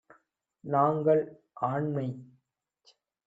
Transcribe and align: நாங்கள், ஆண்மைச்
நாங்கள், 0.63 1.21
ஆண்மைச் 1.61 2.23